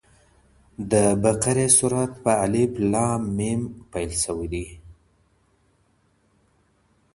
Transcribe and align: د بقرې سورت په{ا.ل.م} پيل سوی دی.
د 0.91 0.93
بقرې 1.23 1.67
سورت 1.77 2.11
په{ا.ل.م} 2.23 3.59
پيل 3.91 4.11
سوی 4.23 4.47
دی. 4.53 4.65